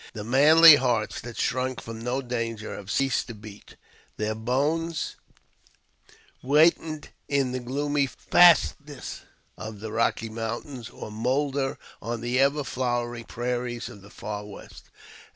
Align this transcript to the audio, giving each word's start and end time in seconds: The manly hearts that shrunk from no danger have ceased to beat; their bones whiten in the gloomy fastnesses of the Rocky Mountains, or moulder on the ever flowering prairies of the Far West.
The 0.13 0.23
manly 0.23 0.77
hearts 0.77 1.21
that 1.21 1.37
shrunk 1.37 1.79
from 1.79 1.99
no 2.03 2.23
danger 2.23 2.75
have 2.75 2.89
ceased 2.89 3.27
to 3.27 3.35
beat; 3.35 3.75
their 4.17 4.33
bones 4.33 5.15
whiten 6.41 7.03
in 7.27 7.51
the 7.51 7.59
gloomy 7.59 8.07
fastnesses 8.07 9.21
of 9.59 9.79
the 9.79 9.91
Rocky 9.91 10.27
Mountains, 10.29 10.89
or 10.89 11.11
moulder 11.11 11.77
on 12.01 12.21
the 12.21 12.39
ever 12.39 12.63
flowering 12.63 13.25
prairies 13.25 13.89
of 13.89 14.01
the 14.01 14.09
Far 14.09 14.43
West. 14.43 14.89